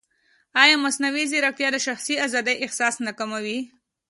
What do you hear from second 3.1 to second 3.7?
کموي؟